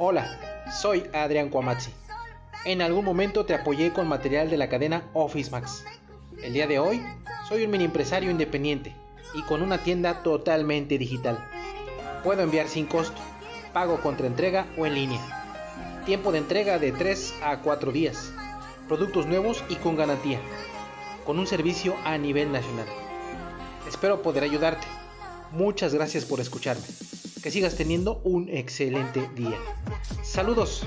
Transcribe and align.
Hola, 0.00 0.38
soy 0.80 1.10
Adrián 1.12 1.48
Cuamazzi. 1.48 1.90
En 2.64 2.82
algún 2.82 3.04
momento 3.04 3.44
te 3.44 3.54
apoyé 3.54 3.92
con 3.92 4.06
material 4.06 4.48
de 4.48 4.56
la 4.56 4.68
cadena 4.68 5.02
Office 5.12 5.50
Max. 5.50 5.84
El 6.40 6.52
día 6.52 6.68
de 6.68 6.78
hoy 6.78 7.02
soy 7.48 7.64
un 7.64 7.72
mini 7.72 7.82
empresario 7.82 8.30
independiente 8.30 8.94
y 9.34 9.42
con 9.42 9.60
una 9.60 9.78
tienda 9.78 10.22
totalmente 10.22 10.98
digital. 10.98 11.44
Puedo 12.22 12.42
enviar 12.42 12.68
sin 12.68 12.86
costo, 12.86 13.20
pago 13.72 14.00
contra 14.00 14.28
entrega 14.28 14.68
o 14.78 14.86
en 14.86 14.94
línea. 14.94 15.20
Tiempo 16.06 16.30
de 16.30 16.38
entrega 16.38 16.78
de 16.78 16.92
3 16.92 17.34
a 17.42 17.56
4 17.58 17.90
días. 17.90 18.32
Productos 18.86 19.26
nuevos 19.26 19.64
y 19.68 19.74
con 19.74 19.96
garantía. 19.96 20.38
Con 21.26 21.40
un 21.40 21.48
servicio 21.48 21.96
a 22.04 22.18
nivel 22.18 22.52
nacional. 22.52 22.86
Espero 23.88 24.22
poder 24.22 24.44
ayudarte. 24.44 24.86
Muchas 25.50 25.92
gracias 25.92 26.24
por 26.24 26.38
escucharme. 26.38 26.86
Que 27.48 27.52
sigas 27.52 27.76
teniendo 27.76 28.20
un 28.24 28.50
excelente 28.50 29.26
día. 29.34 29.56
Saludos. 30.22 30.82